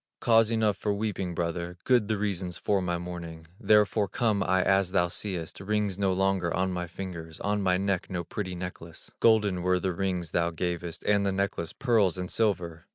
[0.19, 4.93] "Cause enough for weeping, brother, Good the reasons for my mourning: Therefore come I as
[4.93, 9.61] thou seest, Rings no longer on my fingers, On my neck no pretty necklace; Golden
[9.61, 12.87] were the rings thou gavest, And the necklace, pearls and silver!"